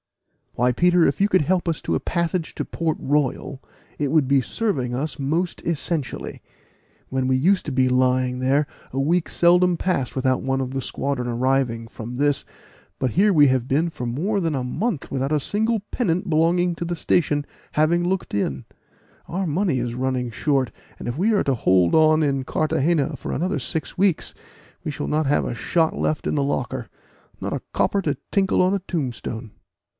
[0.55, 3.61] "Why, Peter, if you could help us to a passage to Port Royal,
[3.99, 6.41] it would be serving us most essentially.
[7.09, 10.81] When we used to be lying there a week seldom passed without one of the
[10.81, 12.43] squadron arriving from this;
[12.99, 16.75] but here have we been for more than a month without a single pennant belonging
[16.75, 18.65] to the station having looked in:
[19.27, 23.31] our money is running short, and if we are to hold on in Carthagena for
[23.31, 24.33] another six weeks,
[24.83, 26.89] we shall not have a shot left in the locker
[27.39, 29.51] not a copper to tinkle on a tombstone."